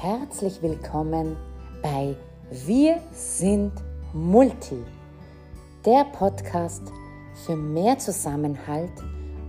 [0.00, 1.36] Herzlich willkommen
[1.82, 2.14] bei
[2.52, 3.72] Wir sind
[4.12, 4.80] Multi,
[5.84, 6.84] der Podcast
[7.44, 8.92] für mehr Zusammenhalt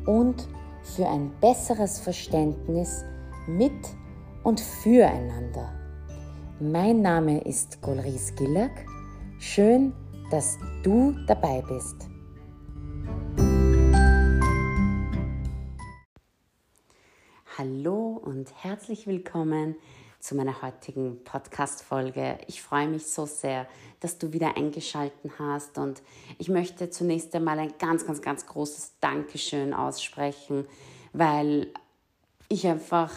[0.08, 0.48] und
[0.82, 3.06] für ein besseres Verständnis
[3.46, 3.72] mit
[4.42, 5.72] und füreinander.
[6.60, 8.88] Mein Name ist Golris Gillack.
[9.38, 9.94] Schön,
[10.32, 12.10] dass du dabei bist.
[17.56, 19.76] Hallo und herzlich willkommen
[20.20, 22.40] zu meiner heutigen Podcast-Folge.
[22.48, 23.68] Ich freue mich so sehr,
[24.02, 26.02] dass du wieder eingeschaltet hast und
[26.38, 30.68] ich möchte zunächst einmal ein ganz, ganz, ganz großes Dankeschön aussprechen,
[31.14, 31.68] weil
[32.50, 33.12] ich einfach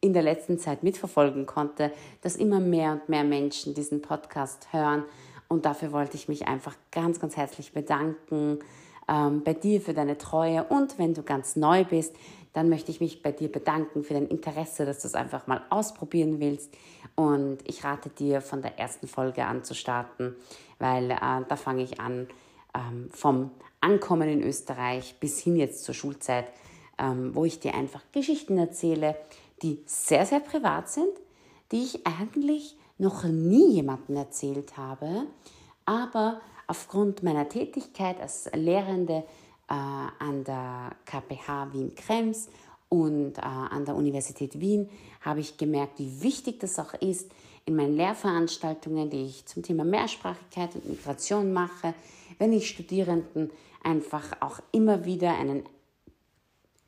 [0.00, 5.04] in der letzten Zeit mitverfolgen konnte, dass immer mehr und mehr Menschen diesen Podcast hören
[5.48, 8.58] und dafür wollte ich mich einfach ganz, ganz herzlich bedanken
[9.08, 12.16] ähm, bei dir für deine Treue und wenn du ganz neu bist,
[12.56, 15.60] dann möchte ich mich bei dir bedanken für dein Interesse, dass du es einfach mal
[15.68, 16.72] ausprobieren willst.
[17.14, 20.34] Und ich rate dir, von der ersten Folge an zu starten,
[20.78, 22.28] weil äh, da fange ich an,
[22.74, 23.50] ähm, vom
[23.82, 26.46] Ankommen in Österreich bis hin jetzt zur Schulzeit,
[26.96, 29.16] ähm, wo ich dir einfach Geschichten erzähle,
[29.62, 31.12] die sehr, sehr privat sind,
[31.72, 35.26] die ich eigentlich noch nie jemandem erzählt habe,
[35.84, 39.24] aber aufgrund meiner Tätigkeit als Lehrende
[39.68, 42.48] äh, an der KPH Wien-Krems
[42.88, 44.88] und äh, an der Universität Wien
[45.20, 47.30] habe ich gemerkt, wie wichtig das auch ist
[47.64, 51.94] in meinen Lehrveranstaltungen, die ich zum Thema Mehrsprachigkeit und Migration mache,
[52.38, 53.50] wenn ich Studierenden
[53.82, 55.64] einfach auch immer wieder einen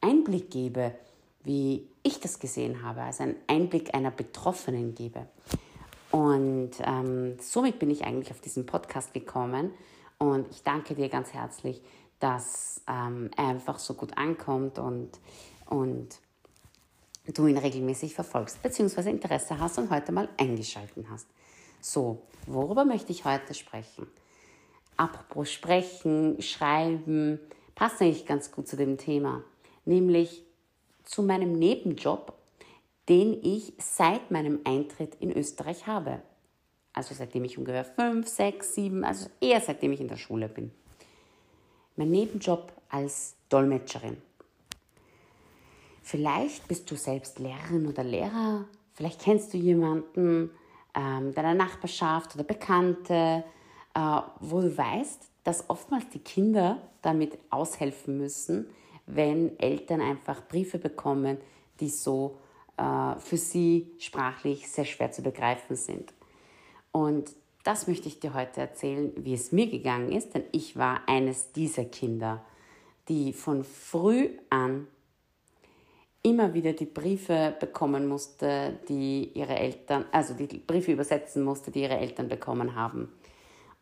[0.00, 0.92] Einblick gebe,
[1.42, 5.26] wie ich das gesehen habe, also einen Einblick einer Betroffenen gebe.
[6.10, 9.72] Und ähm, somit bin ich eigentlich auf diesen Podcast gekommen
[10.18, 11.82] und ich danke dir ganz herzlich,
[12.18, 15.10] dass ähm, einfach so gut ankommt und,
[15.66, 16.18] und
[17.26, 21.28] du ihn regelmäßig verfolgst, beziehungsweise Interesse hast und heute mal eingeschalten hast.
[21.80, 24.06] So, worüber möchte ich heute sprechen?
[24.96, 27.38] Apropos sprechen, schreiben,
[27.74, 29.44] passt eigentlich ganz gut zu dem Thema,
[29.84, 30.44] nämlich
[31.04, 32.34] zu meinem Nebenjob,
[33.08, 36.20] den ich seit meinem Eintritt in Österreich habe.
[36.92, 40.72] Also seitdem ich ungefähr fünf, sechs, sieben, also eher seitdem ich in der Schule bin
[41.98, 44.16] mein Nebenjob als Dolmetscherin.
[46.02, 48.64] Vielleicht bist du selbst Lehrerin oder Lehrer,
[48.94, 50.50] vielleicht kennst du jemanden
[50.94, 53.44] ähm, deiner Nachbarschaft oder Bekannte,
[53.94, 58.70] äh, wo du weißt, dass oftmals die Kinder damit aushelfen müssen,
[59.06, 61.38] wenn Eltern einfach Briefe bekommen,
[61.80, 62.38] die so
[62.76, 66.12] äh, für sie sprachlich sehr schwer zu begreifen sind.
[66.92, 67.32] Und
[67.68, 71.52] das möchte ich dir heute erzählen, wie es mir gegangen ist, denn ich war eines
[71.52, 72.42] dieser Kinder,
[73.10, 74.88] die von früh an
[76.22, 81.82] immer wieder die Briefe bekommen musste, die ihre Eltern, also die Briefe übersetzen musste, die
[81.82, 83.12] ihre Eltern bekommen haben.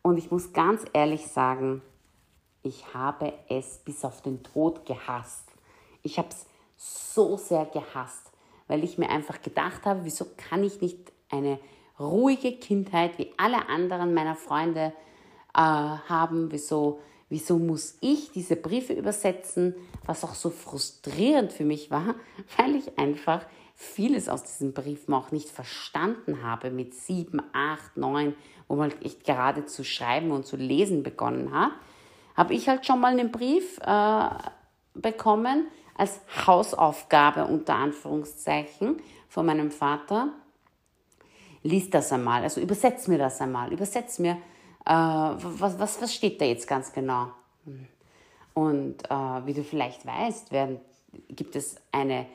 [0.02, 1.80] Und ich muss ganz ehrlich sagen,
[2.64, 5.48] ich habe es bis auf den Tod gehasst.
[6.02, 6.44] Ich habe es
[6.76, 8.32] so sehr gehasst,
[8.66, 11.60] weil ich mir einfach gedacht habe, wieso kann ich nicht eine
[11.98, 14.92] ruhige Kindheit wie alle anderen meiner Freunde
[15.54, 16.50] äh, haben.
[16.50, 19.74] Wieso, wieso muss ich diese Briefe übersetzen,
[20.04, 22.14] was auch so frustrierend für mich war,
[22.56, 28.34] weil ich einfach vieles aus diesen Briefen auch nicht verstanden habe mit sieben, acht, neun,
[28.68, 31.72] wo man echt gerade zu schreiben und zu lesen begonnen hat,
[32.34, 34.28] habe ich halt schon mal einen Brief äh,
[34.94, 40.32] bekommen als Hausaufgabe unter Anführungszeichen von meinem Vater
[41.66, 44.38] lies das einmal, also übersetz mir das einmal, übersetz mir,
[44.84, 47.28] äh, was, was, was steht da jetzt ganz genau.
[48.54, 50.80] Und äh, wie du vielleicht weißt, werden,
[51.28, 52.26] gibt es eine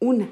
[0.00, 0.28] un,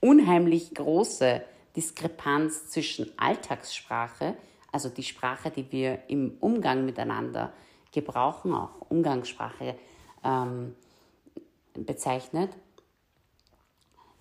[0.00, 1.42] unheimlich große
[1.76, 4.36] Diskrepanz zwischen Alltagssprache,
[4.70, 7.52] also die Sprache, die wir im Umgang miteinander
[7.92, 9.76] gebrauchen, auch Umgangssprache
[10.24, 10.74] ähm,
[11.74, 12.50] bezeichnet,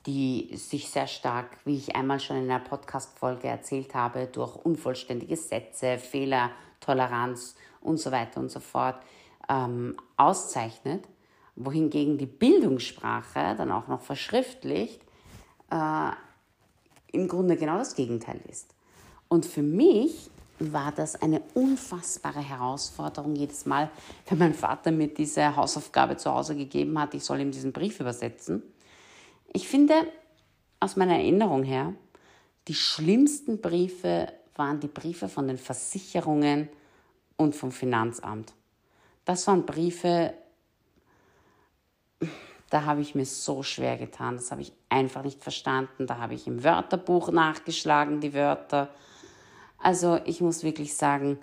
[0.06, 5.38] die sich sehr stark, wie ich einmal schon in einer Podcast-Folge erzählt habe, durch unvollständige
[5.38, 8.96] Sätze, Fehlertoleranz und so weiter und so fort
[9.48, 11.08] ähm, auszeichnet,
[11.56, 15.02] wohingegen die Bildungssprache dann auch noch verschriftlicht
[15.70, 16.12] äh,
[17.12, 18.74] im Grunde genau das Gegenteil ist.
[19.28, 23.90] Und für mich war das eine unfassbare Herausforderung jedes Mal,
[24.30, 28.00] wenn mein Vater mir diese Hausaufgabe zu Hause gegeben hat, ich soll ihm diesen Brief
[28.00, 28.64] übersetzen
[29.54, 29.94] ich finde,
[30.80, 31.94] aus meiner Erinnerung her,
[32.68, 36.70] die schlimmsten Briefe waren die Briefe von den Versicherungen
[37.38, 38.54] und vom Finanzamt.
[39.26, 40.34] Das waren Briefe,
[42.70, 44.36] da habe ich mir so schwer getan.
[44.36, 46.08] Das habe ich einfach nicht verstanden.
[46.08, 48.90] Da habe ich im Wörterbuch nachgeschlagen, die Wörter.
[49.78, 51.40] Also ich muss wirklich sagen,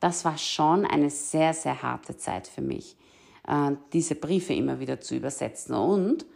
[0.00, 2.96] das war schon eine sehr, sehr harte Zeit für mich,
[3.46, 5.74] äh, diese Briefe immer wieder zu übersetzen.
[5.74, 6.26] Und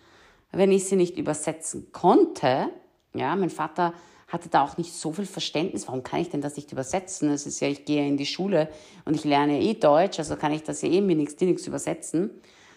[0.57, 2.71] wenn ich sie nicht übersetzen konnte,
[3.15, 3.93] ja, mein Vater
[4.29, 5.87] hatte da auch nicht so viel Verständnis.
[5.87, 7.31] Warum kann ich denn das nicht übersetzen?
[7.31, 8.69] Es ist ja, ich gehe in die Schule
[9.05, 12.31] und ich lerne eh Deutsch, also kann ich das ja eh mir nichts, übersetzen.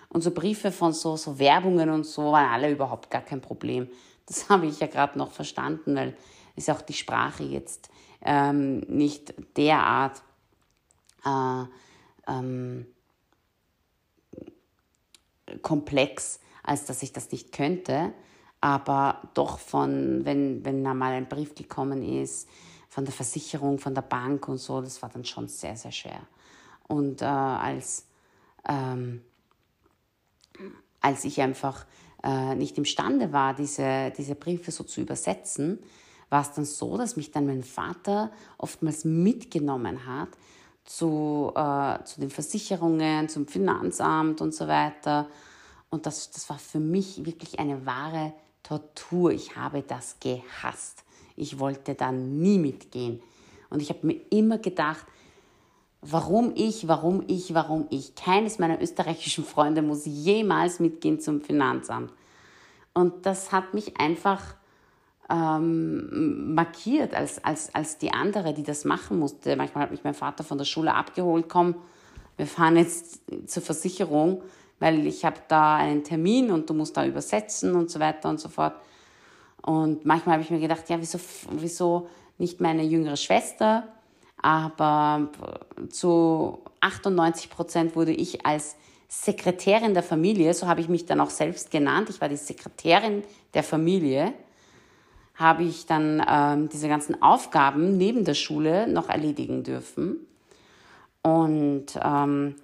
[0.10, 3.90] Und so Briefe von so, so Werbungen und so waren alle überhaupt gar kein Problem.
[4.26, 6.16] Das habe ich ja gerade noch verstanden, weil
[6.56, 7.90] ist auch die Sprache jetzt
[8.22, 10.22] ähm, nicht derart
[11.26, 11.64] äh,
[12.28, 12.86] ähm,
[15.62, 18.14] komplex, als dass ich das nicht könnte.
[18.62, 22.48] Aber doch von, wenn, wenn da mal ein Brief gekommen ist,
[22.90, 26.22] von der Versicherung, von der Bank und so, das war dann schon sehr, sehr schwer.
[26.88, 28.08] Und äh, als,
[28.68, 29.22] ähm,
[31.00, 31.86] als ich einfach
[32.24, 35.80] äh, nicht imstande war, diese, diese Briefe so zu übersetzen,
[36.30, 40.30] war es dann so, dass mich dann mein Vater oftmals mitgenommen hat
[40.84, 45.28] zu, äh, zu den Versicherungen, zum Finanzamt und so weiter.
[45.90, 48.34] Und das, das war für mich wirklich eine wahre
[48.64, 49.32] Tortur.
[49.32, 51.04] Ich habe das gehasst.
[51.36, 53.22] Ich wollte da nie mitgehen.
[53.70, 55.06] Und ich habe mir immer gedacht,
[56.02, 58.16] warum ich, warum ich, warum ich.
[58.16, 62.12] Keines meiner österreichischen Freunde muss jemals mitgehen zum Finanzamt.
[62.94, 64.56] Und das hat mich einfach
[65.30, 69.56] ähm, markiert als, als, als die andere, die das machen musste.
[69.56, 71.76] Manchmal hat mich mein Vater von der Schule abgeholt, komm,
[72.38, 74.42] wir fahren jetzt zur Versicherung,
[74.80, 78.40] weil ich habe da einen Termin und du musst da übersetzen und so weiter und
[78.40, 78.74] so fort.
[79.62, 81.20] Und manchmal habe ich mir gedacht, ja, wieso,
[81.52, 83.88] wieso nicht meine jüngere Schwester?
[84.42, 85.30] Aber
[85.90, 88.78] zu 98 Prozent wurde ich als
[89.10, 93.24] Sekretärin der Familie, so habe ich mich dann auch selbst genannt, ich war die Sekretärin
[93.54, 94.34] der Familie,
[95.36, 100.28] habe ich dann ähm, diese ganzen Aufgaben neben der Schule noch erledigen dürfen.
[101.24, 102.56] Und ähm,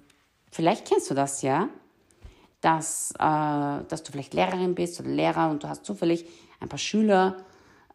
[0.52, 1.68] vielleicht kennst du das ja,
[2.66, 6.26] dass, äh, dass du vielleicht Lehrerin bist oder Lehrer und du hast zufällig
[6.58, 7.36] ein paar Schüler,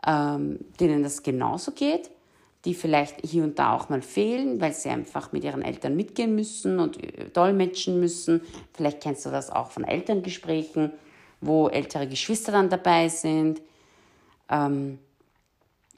[0.08, 2.10] ähm, denen das genauso geht,
[2.64, 6.36] die vielleicht hier und da auch mal fehlen, weil sie einfach mit ihren Eltern mitgehen
[6.36, 8.40] müssen und äh, dolmetschen müssen.
[8.72, 10.94] Vielleicht kennst du das auch von Elterngesprächen,
[11.42, 13.62] wo ältere Geschwister dann dabei sind
[14.48, 15.00] ähm,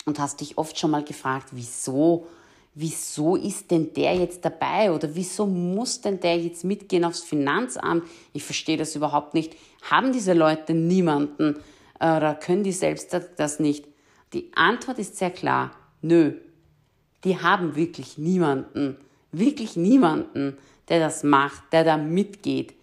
[0.06, 2.26] und hast dich oft schon mal gefragt, wieso,
[2.76, 8.04] wieso ist denn der jetzt dabei oder wieso muss denn der jetzt mitgehen aufs Finanzamt?
[8.34, 9.56] Ich verstehe das überhaupt nicht.
[9.90, 11.58] Haben diese Leute niemanden
[12.00, 13.86] äh, oder können die selbst das nicht?
[14.34, 15.72] Die Antwort ist sehr klar,
[16.02, 16.34] nö.
[17.24, 18.98] Die haben wirklich niemanden,
[19.32, 20.58] wirklich niemanden,
[20.90, 22.74] der das macht, der da mitgeht.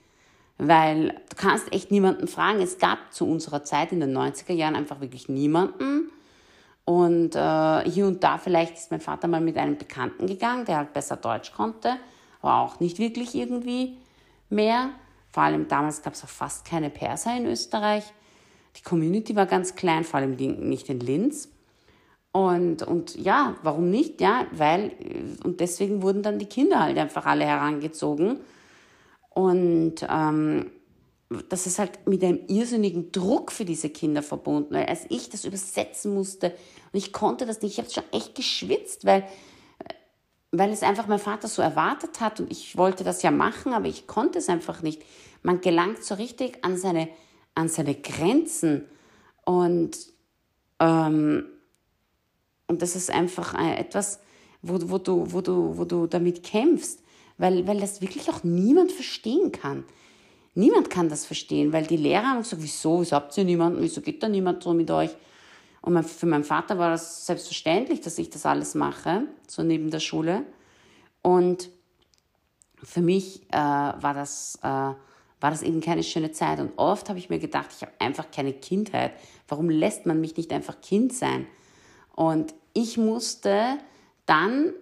[0.56, 2.60] Weil du kannst echt niemanden fragen.
[2.60, 6.10] Es gab zu unserer Zeit in den 90er Jahren einfach wirklich niemanden.
[6.90, 10.78] Und äh, hier und da vielleicht ist mein Vater mal mit einem Bekannten gegangen, der
[10.78, 11.94] halt besser Deutsch konnte,
[12.42, 13.96] aber auch nicht wirklich irgendwie
[14.48, 14.90] mehr.
[15.30, 18.12] Vor allem damals gab es auch fast keine Perser in Österreich.
[18.76, 21.48] Die Community war ganz klein, vor allem nicht in Linz.
[22.32, 24.20] Und, und ja, warum nicht?
[24.20, 24.90] Ja, weil,
[25.44, 28.40] und deswegen wurden dann die Kinder halt einfach alle herangezogen
[29.28, 30.72] und ähm,
[31.48, 36.12] das ist halt mit einem irrsinnigen Druck für diese Kinder verbunden, als ich das übersetzen
[36.12, 36.48] musste
[36.92, 39.26] und ich konnte das nicht, ich habe schon echt geschwitzt, weil,
[40.50, 43.86] weil es einfach mein Vater so erwartet hat und ich wollte das ja machen, aber
[43.86, 45.02] ich konnte es einfach nicht.
[45.42, 47.08] Man gelangt so richtig an seine,
[47.54, 48.84] an seine Grenzen
[49.44, 49.96] und,
[50.80, 51.44] ähm,
[52.66, 54.20] und das ist einfach etwas,
[54.62, 57.00] wo, wo, du, wo, du, wo du damit kämpfst
[57.40, 59.84] weil, weil das wirklich auch niemand verstehen kann.
[60.54, 64.00] Niemand kann das verstehen, weil die Lehrer haben gesagt, wieso, wieso habt ihr niemanden, wieso
[64.00, 65.10] geht da niemand so mit euch?
[65.82, 69.90] Und mein, für meinen Vater war das selbstverständlich, dass ich das alles mache, so neben
[69.90, 70.44] der Schule.
[71.22, 71.70] Und
[72.82, 74.96] für mich äh, war, das, äh, war
[75.40, 76.60] das eben keine schöne Zeit.
[76.60, 79.12] Und oft habe ich mir gedacht, ich habe einfach keine Kindheit.
[79.48, 81.46] Warum lässt man mich nicht einfach Kind sein?
[82.14, 83.78] Und ich musste
[84.26, 84.72] dann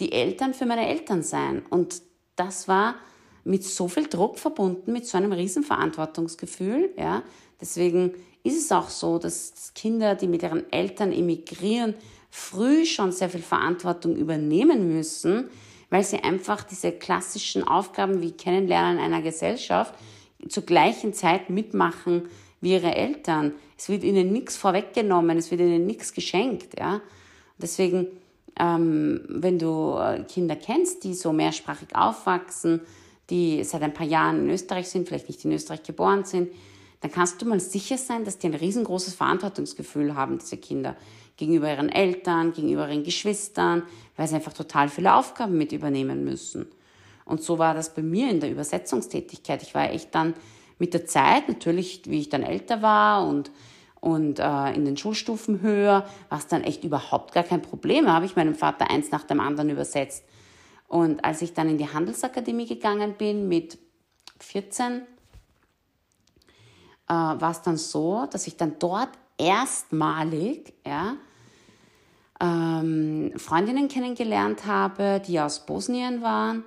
[0.00, 1.64] die Eltern für meine Eltern sein.
[1.68, 2.02] Und
[2.36, 2.96] das war
[3.44, 6.90] mit so viel Druck verbunden, mit so einem riesen Verantwortungsgefühl.
[6.96, 7.22] Ja.
[7.60, 11.94] Deswegen ist es auch so, dass Kinder, die mit ihren Eltern emigrieren,
[12.30, 15.48] früh schon sehr viel Verantwortung übernehmen müssen,
[15.90, 19.94] weil sie einfach diese klassischen Aufgaben wie Kennenlernen einer Gesellschaft
[20.48, 22.28] zur gleichen Zeit mitmachen
[22.60, 23.52] wie ihre Eltern.
[23.78, 26.78] Es wird ihnen nichts vorweggenommen, es wird ihnen nichts geschenkt.
[26.78, 27.00] Ja.
[27.58, 28.08] Deswegen
[28.58, 32.80] ähm, wenn du äh, Kinder kennst, die so mehrsprachig aufwachsen,
[33.34, 36.52] die seit ein paar Jahren in Österreich sind, vielleicht nicht in Österreich geboren sind,
[37.00, 40.96] dann kannst du mal sicher sein, dass die ein riesengroßes Verantwortungsgefühl haben, diese Kinder,
[41.36, 43.82] gegenüber ihren Eltern, gegenüber ihren Geschwistern,
[44.16, 46.66] weil sie einfach total viele Aufgaben mit übernehmen müssen.
[47.24, 49.64] Und so war das bei mir in der Übersetzungstätigkeit.
[49.64, 50.34] Ich war echt dann
[50.78, 53.50] mit der Zeit, natürlich, wie ich dann älter war und,
[54.00, 58.04] und äh, in den Schulstufen höher, war es dann echt überhaupt gar kein Problem.
[58.04, 60.22] Da habe ich meinem Vater eins nach dem anderen übersetzt.
[60.94, 63.78] Und als ich dann in die Handelsakademie gegangen bin mit
[64.38, 65.02] 14,
[67.08, 71.16] äh, war es dann so, dass ich dann dort erstmalig ja,
[72.40, 76.62] ähm, Freundinnen kennengelernt habe, die aus Bosnien waren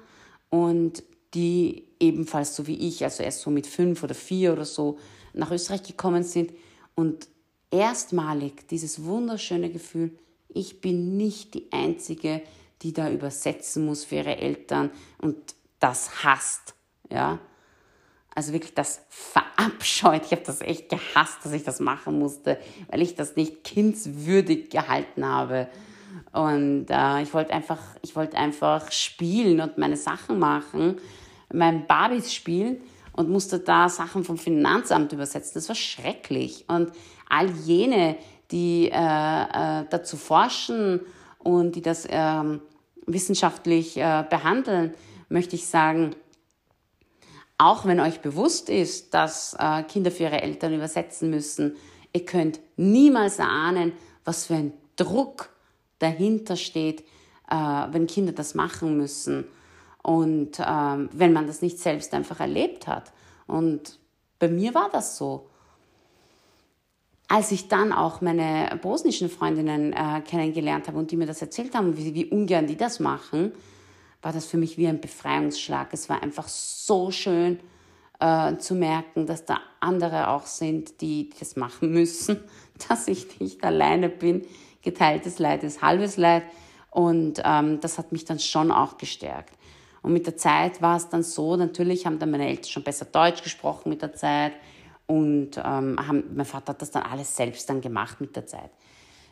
[0.50, 1.04] und
[1.34, 4.98] die ebenfalls so wie ich, also erst so mit fünf oder vier oder so
[5.32, 6.52] nach Österreich gekommen sind.
[6.96, 7.30] Und
[7.72, 10.12] erstmalig dieses wunderschöne Gefühl,
[10.50, 12.42] ich bin nicht die Einzige,
[12.82, 15.36] die da übersetzen muss für ihre Eltern und
[15.80, 16.76] das hasst,
[17.10, 17.40] ja.
[18.34, 20.22] Also wirklich das verabscheut.
[20.26, 24.70] Ich habe das echt gehasst, dass ich das machen musste, weil ich das nicht kindswürdig
[24.70, 25.68] gehalten habe.
[26.34, 31.00] Und äh, ich wollte einfach, ich wollte einfach spielen und meine Sachen machen,
[31.52, 32.78] mein Barbies spielen
[33.14, 35.54] und musste da Sachen vom Finanzamt übersetzen.
[35.56, 36.66] Das war schrecklich.
[36.68, 36.92] Und
[37.28, 38.18] all jene,
[38.52, 41.02] die äh, äh, dazu forschen
[41.40, 42.62] und die das ähm,
[43.06, 44.94] wissenschaftlich äh, behandeln,
[45.30, 46.16] möchte ich sagen,
[47.58, 51.76] auch wenn euch bewusst ist, dass äh, Kinder für ihre Eltern übersetzen müssen,
[52.14, 53.94] ihr könnt niemals erahnen,
[54.26, 55.50] was für ein Druck
[56.00, 57.02] dahinter steht,
[57.50, 59.46] äh, wenn Kinder das machen müssen
[60.04, 63.12] und ähm, wenn man das nicht selbst einfach erlebt hat.
[63.48, 64.00] Und
[64.40, 65.50] bei mir war das so.
[67.30, 71.76] Als ich dann auch meine bosnischen Freundinnen äh, kennengelernt habe und die mir das erzählt
[71.76, 73.52] haben, wie, wie ungern die das machen,
[74.22, 75.90] war das für mich wie ein Befreiungsschlag.
[75.92, 77.60] Es war einfach so schön
[78.20, 82.40] äh, zu merken, dass da andere auch sind, die das machen müssen,
[82.88, 84.46] dass ich nicht alleine bin.
[84.82, 86.44] Geteiltes Leid ist halbes Leid.
[86.92, 89.54] Und ähm, das hat mich dann schon auch gestärkt.
[90.02, 93.06] Und mit der Zeit war es dann so, natürlich haben dann meine Eltern schon besser
[93.06, 94.54] Deutsch gesprochen mit der Zeit.
[95.08, 98.70] Und ähm, haben, mein Vater hat das dann alles selbst dann gemacht mit der Zeit.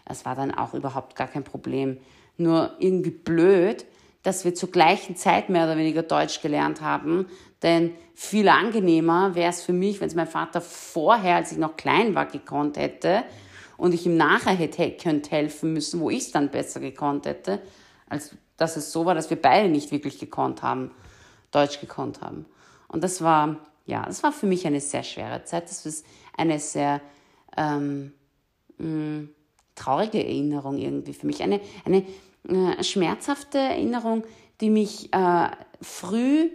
[0.05, 1.98] Es war dann auch überhaupt gar kein Problem.
[2.38, 3.86] Nur irgendwie blöd,
[4.24, 7.27] dass wir zur gleichen Zeit mehr oder weniger Deutsch gelernt haben.
[7.62, 11.75] Denn viel angenehmer wäre es für mich, wenn es mein Vater vorher, als ich noch
[11.75, 13.24] klein war, gekonnt hätte
[13.77, 17.62] und ich ihm nachher hätte könnt helfen müssen, wo ich es dann besser gekonnt hätte,
[18.10, 20.91] als dass es so war, dass wir beide nicht wirklich gekonnt haben,
[21.51, 22.46] Deutsch gekonnt haben.
[22.88, 25.70] Und das war, ja, das war für mich eine sehr schwere Zeit.
[25.70, 27.01] Das ist eine sehr
[27.56, 28.13] ähm,
[28.77, 29.30] mh, mm,
[29.75, 31.44] traurige Erinnerung irgendwie für mich.
[31.44, 32.04] Eine, eine
[32.48, 34.24] äh, schmerzhafte Erinnerung,
[34.62, 35.50] die mich äh,
[35.82, 36.50] früh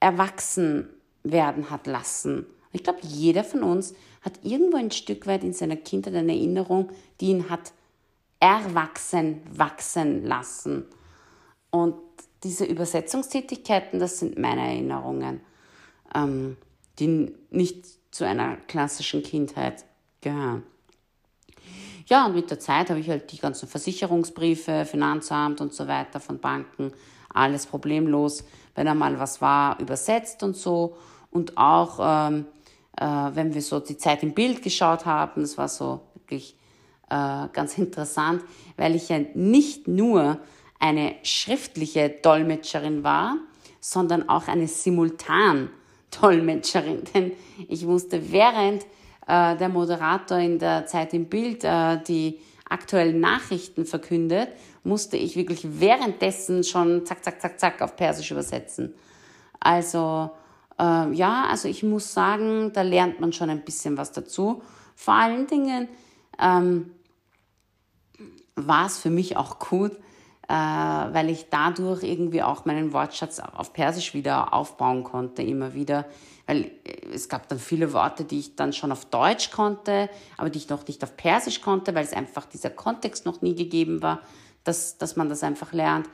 [0.00, 0.88] erwachsen
[1.22, 2.46] werden hat lassen.
[2.72, 6.90] Ich glaube, jeder von uns hat irgendwo ein Stück weit in seiner Kindheit eine Erinnerung,
[7.20, 7.72] die ihn hat
[8.40, 10.84] erwachsen wachsen lassen.
[11.70, 11.94] Und
[12.42, 15.40] diese Übersetzungstätigkeiten, das sind meine Erinnerungen,
[16.14, 16.56] ähm,
[16.98, 19.84] die nicht zu einer klassischen Kindheit
[20.20, 20.62] gehören.
[22.06, 26.20] Ja, und mit der Zeit habe ich halt die ganzen Versicherungsbriefe, Finanzamt und so weiter
[26.20, 26.92] von Banken,
[27.30, 28.44] alles problemlos,
[28.74, 30.96] wenn einmal was war, übersetzt und so.
[31.30, 32.46] Und auch, ähm,
[32.98, 36.56] äh, wenn wir so die Zeit im Bild geschaut haben, das war so wirklich
[37.08, 38.42] äh, ganz interessant,
[38.76, 40.38] weil ich ja nicht nur
[40.78, 43.36] eine schriftliche Dolmetscherin war,
[43.80, 45.70] sondern auch eine simultan
[46.20, 47.02] Dolmetscherin.
[47.14, 47.32] Denn
[47.68, 48.82] ich musste während
[49.26, 54.48] äh, der Moderator in der Zeit im Bild äh, die aktuellen Nachrichten verkündet,
[54.82, 58.94] musste ich wirklich währenddessen schon zack, zack, zack, zack auf Persisch übersetzen.
[59.60, 60.30] Also
[60.78, 64.62] äh, ja, also ich muss sagen, da lernt man schon ein bisschen was dazu.
[64.94, 65.88] Vor allen Dingen
[66.38, 66.90] ähm,
[68.56, 69.92] war es für mich auch gut,
[70.48, 76.06] weil ich dadurch irgendwie auch meinen Wortschatz auf Persisch wieder aufbauen konnte, immer wieder.
[76.46, 80.50] Weil äh, es gab dann viele Worte, die ich dann schon auf Deutsch konnte, aber
[80.50, 84.02] die ich noch nicht auf Persisch konnte, weil es einfach dieser Kontext noch nie gegeben
[84.02, 84.20] war,
[84.64, 86.08] dass, dass man das einfach lernt.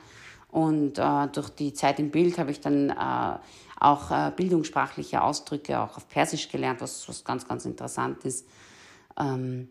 [0.49, 3.37] Und äh, durch die Zeit im Bild habe ich dann äh,
[3.79, 8.47] auch äh, bildungssprachliche Ausdrücke auch auf Persisch gelernt, was, was ganz, ganz interessant ist.
[9.17, 9.69] Ähm,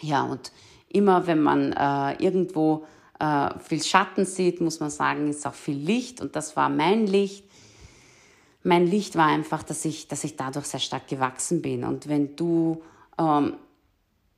[0.00, 0.52] ja, und
[0.88, 2.86] immer wenn man äh, irgendwo
[3.20, 7.06] äh, viel Schatten sieht, muss man sagen, ist auch viel Licht und das war mein
[7.06, 7.44] Licht.
[8.62, 11.84] Mein Licht war einfach, dass ich, dass ich dadurch sehr stark gewachsen bin.
[11.84, 12.82] Und wenn du,
[13.18, 13.54] ähm,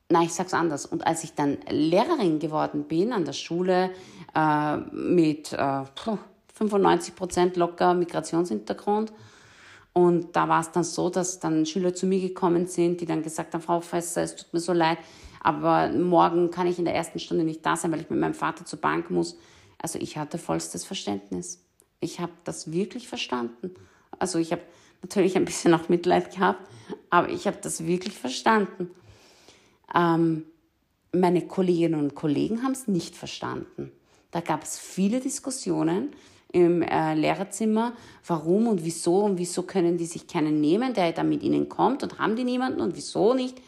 [0.08, 0.86] na, ich sag's anders.
[0.86, 3.90] Und als ich dann Lehrerin geworden bin an der Schule
[4.34, 5.84] äh, mit äh,
[6.54, 9.12] 95 Prozent locker Migrationshintergrund.
[9.92, 13.22] Und da war es dann so, dass dann Schüler zu mir gekommen sind, die dann
[13.22, 14.98] gesagt haben, Frau Professor, es tut mir so leid,
[15.42, 18.34] aber morgen kann ich in der ersten Stunde nicht da sein, weil ich mit meinem
[18.34, 19.36] Vater zur Bank muss.
[19.76, 21.64] Also ich hatte vollstes Verständnis.
[22.00, 23.74] Ich habe das wirklich verstanden.
[24.18, 24.62] Also ich habe
[25.02, 26.68] natürlich ein bisschen auch Mitleid gehabt,
[27.10, 28.90] aber ich habe das wirklich verstanden.
[29.92, 30.44] Ähm,
[31.12, 33.90] meine Kolleginnen und Kollegen haben es nicht verstanden.
[34.30, 36.10] Da gab es viele Diskussionen
[36.52, 37.94] im äh, Lehrerzimmer,
[38.26, 42.04] warum und wieso und wieso können die sich keinen nehmen, der da mit ihnen kommt
[42.04, 43.60] und haben die niemanden und wieso nicht.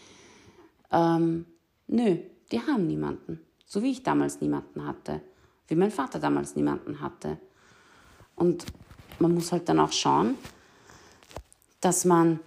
[0.92, 1.46] Ähm,
[1.86, 2.18] nö,
[2.50, 3.40] die haben niemanden.
[3.66, 5.20] So wie ich damals niemanden hatte,
[5.68, 7.38] wie mein Vater damals niemanden hatte.
[8.36, 8.66] Und
[9.18, 10.36] man muss halt dann auch schauen,
[11.80, 12.40] dass man,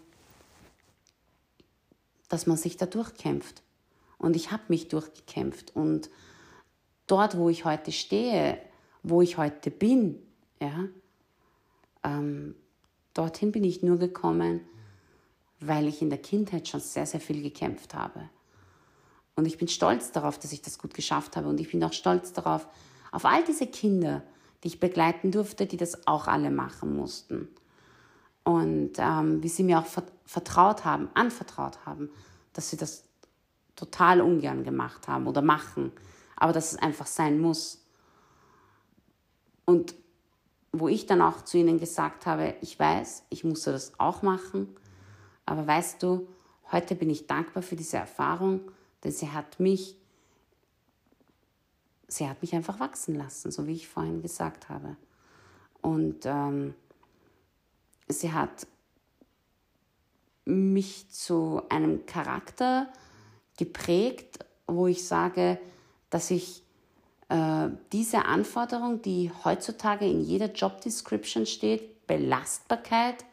[2.29, 3.63] dass man sich da durchkämpft.
[4.17, 5.75] Und ich habe mich durchgekämpft.
[5.75, 6.09] Und
[7.07, 8.59] dort, wo ich heute stehe,
[9.03, 10.19] wo ich heute bin,
[10.59, 10.87] ja,
[12.03, 12.55] ähm,
[13.13, 14.61] dorthin bin ich nur gekommen,
[15.59, 18.29] weil ich in der Kindheit schon sehr, sehr viel gekämpft habe.
[19.37, 21.47] Und ich bin stolz darauf, dass ich das gut geschafft habe.
[21.47, 22.67] Und ich bin auch stolz darauf,
[23.11, 24.23] auf all diese Kinder,
[24.63, 27.47] die ich begleiten durfte, die das auch alle machen mussten.
[28.43, 29.85] Und ähm, wie sie mir auch
[30.25, 32.09] vertraut haben, anvertraut haben,
[32.53, 33.03] dass sie das
[33.75, 35.91] total ungern gemacht haben oder machen,
[36.35, 37.85] aber dass es einfach sein muss.
[39.65, 39.93] Und
[40.71, 44.75] wo ich dann auch zu ihnen gesagt habe, ich weiß, ich musste das auch machen,
[45.45, 46.27] aber weißt du,
[46.71, 48.71] heute bin ich dankbar für diese Erfahrung,
[49.03, 49.95] denn sie hat mich,
[52.07, 54.97] sie hat mich einfach wachsen lassen, so wie ich vorhin gesagt habe.
[55.81, 56.73] Und ähm,
[58.07, 58.67] sie hat
[60.45, 62.91] mich zu einem Charakter
[63.57, 65.59] geprägt, wo ich sage,
[66.09, 66.63] dass ich
[67.29, 73.25] äh, diese Anforderung, die heutzutage in jeder Job Description steht, Belastbarkeit,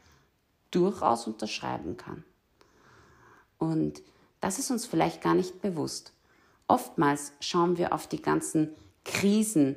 [0.71, 2.25] durchaus unterschreiben kann.
[3.59, 4.03] Und
[4.45, 6.13] das ist uns vielleicht gar nicht bewusst.
[6.69, 9.75] Oftmals schauen wir auf die ganzen Krisen,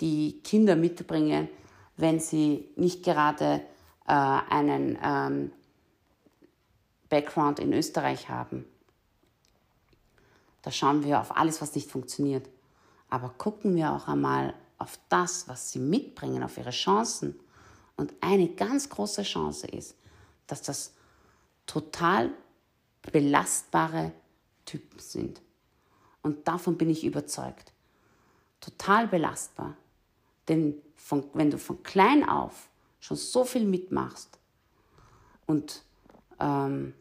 [0.00, 1.50] die Kinder mitbringen,
[1.98, 3.60] wenn sie nicht gerade
[4.06, 5.52] äh, einen ähm,
[7.10, 8.64] Background in Österreich haben.
[10.62, 12.48] Da schauen wir auf alles, was nicht funktioniert.
[13.10, 17.38] Aber gucken wir auch einmal auf das, was sie mitbringen, auf ihre Chancen.
[17.98, 19.96] Und eine ganz große Chance ist,
[20.46, 20.94] dass das
[21.66, 22.30] total
[23.12, 24.12] belastbare
[24.64, 25.40] Typen sind.
[26.22, 27.72] Und davon bin ich überzeugt.
[28.60, 29.76] Total belastbar.
[30.48, 32.68] Denn von, wenn du von klein auf
[33.00, 34.38] schon so viel mitmachst
[35.46, 35.82] und
[36.40, 36.94] ähm,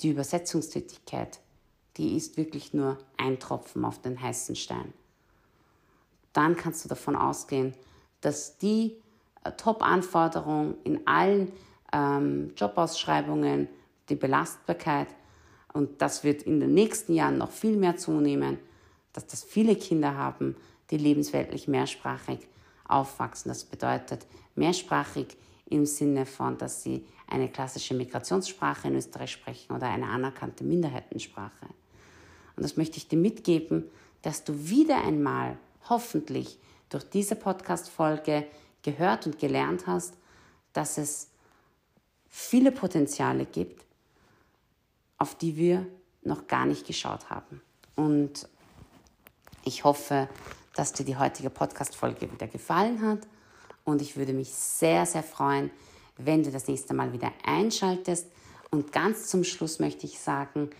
[0.00, 1.40] die Übersetzungstätigkeit
[1.96, 4.92] die ist wirklich nur ein Tropfen auf den heißen Stein.
[6.32, 7.74] Dann kannst du davon ausgehen,
[8.22, 8.96] dass die
[9.44, 11.52] äh, Top-Anforderung in allen
[11.92, 13.68] ähm, Jobausschreibungen,
[14.08, 15.08] die Belastbarkeit,
[15.72, 18.58] und das wird in den nächsten Jahren noch viel mehr zunehmen,
[19.12, 20.56] dass das viele Kinder haben,
[20.90, 22.40] die lebensweltlich mehrsprachig
[22.86, 23.48] aufwachsen.
[23.48, 25.28] Das bedeutet mehrsprachig
[25.66, 31.66] im Sinne von, dass sie eine klassische Migrationssprache in Österreich sprechen oder eine anerkannte Minderheitensprache.
[32.56, 33.84] Und das möchte ich dir mitgeben,
[34.20, 35.56] dass du wieder einmal
[35.88, 36.58] hoffentlich
[36.90, 38.46] durch diese Podcast-Folge
[38.82, 40.14] gehört und gelernt hast,
[40.74, 41.28] dass es
[42.28, 43.84] viele Potenziale gibt,
[45.22, 45.86] auf die wir
[46.24, 47.62] noch gar nicht geschaut haben.
[47.94, 48.48] Und
[49.64, 50.28] ich hoffe,
[50.74, 53.20] dass dir die heutige Podcast-Folge wieder gefallen hat.
[53.84, 55.70] Und ich würde mich sehr, sehr freuen,
[56.16, 58.26] wenn du das nächste Mal wieder einschaltest.
[58.72, 60.70] Und ganz zum Schluss möchte ich sagen,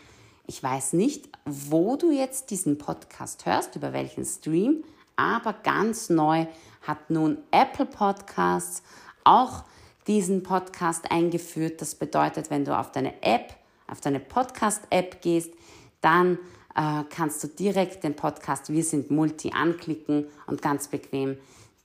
[0.49, 4.83] ich weiß nicht, wo du jetzt diesen Podcast hörst, über welchen Stream,
[5.15, 6.47] aber ganz neu
[6.81, 8.83] hat nun Apple Podcasts
[9.23, 9.63] auch
[10.09, 11.81] diesen Podcast eingeführt.
[11.81, 13.55] Das bedeutet, wenn du auf deine App,
[13.93, 15.53] auf deine Podcast-App gehst,
[16.01, 16.39] dann
[16.75, 21.37] äh, kannst du direkt den Podcast Wir sind Multi anklicken und ganz bequem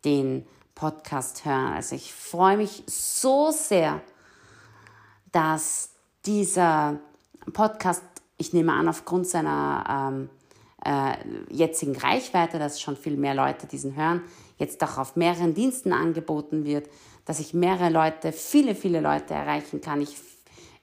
[0.06, 1.74] den Podcast hören.
[1.74, 4.02] Also ich freue mich so sehr,
[5.32, 5.92] dass
[6.26, 7.00] dieser
[7.54, 8.04] Podcast
[8.38, 10.30] ich nehme an, aufgrund seiner ähm,
[10.86, 11.18] äh,
[11.50, 14.22] jetzigen Reichweite, dass schon viel mehr Leute diesen hören,
[14.58, 16.88] jetzt auch auf mehreren Diensten angeboten wird,
[17.26, 20.02] dass ich mehrere Leute, viele, viele Leute erreichen kann.
[20.02, 20.18] Ich,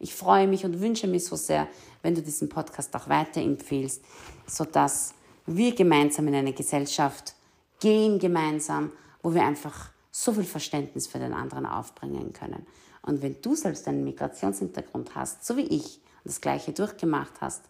[0.04, 1.66] ich freue mich und wünsche mich so sehr,
[2.02, 4.04] wenn du diesen Podcast auch weiterempfehlst,
[4.46, 5.14] sodass
[5.46, 7.34] wir gemeinsam in eine Gesellschaft
[7.80, 12.66] gehen, gemeinsam, wo wir einfach so viel Verständnis für den anderen aufbringen können.
[13.00, 17.62] Und wenn du selbst einen Migrationshintergrund hast, so wie ich, das Gleiche durchgemacht hast,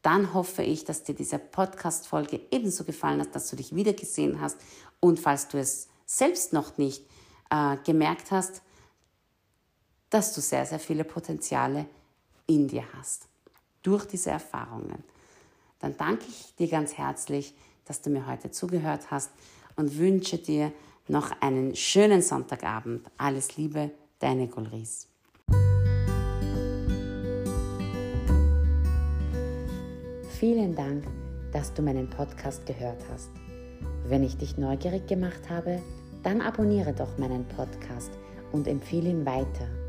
[0.00, 4.56] dann hoffe ich, dass dir diese Podcast-Folge ebenso gefallen hat, dass du dich wiedergesehen hast.
[4.98, 7.04] Und falls du es selbst noch nicht
[7.50, 8.62] äh, gemerkt hast,
[10.12, 11.86] dass du sehr, sehr viele Potenziale
[12.46, 13.28] in dir hast
[13.82, 15.02] durch diese Erfahrungen.
[15.80, 17.54] Dann danke ich dir ganz herzlich,
[17.86, 19.30] dass du mir heute zugehört hast
[19.74, 20.70] und wünsche dir
[21.08, 23.10] noch einen schönen Sonntagabend.
[23.16, 25.08] Alles Liebe, deine Gulris.
[30.38, 31.06] Vielen Dank,
[31.52, 33.30] dass du meinen Podcast gehört hast.
[34.04, 35.80] Wenn ich dich neugierig gemacht habe,
[36.22, 38.10] dann abonniere doch meinen Podcast
[38.52, 39.81] und empfehle ihn weiter.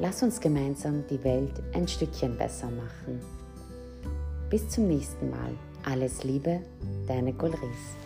[0.00, 3.20] Lass uns gemeinsam die Welt ein Stückchen besser machen.
[4.50, 5.52] Bis zum nächsten Mal.
[5.84, 6.60] Alles Liebe,
[7.06, 8.03] deine Gulris.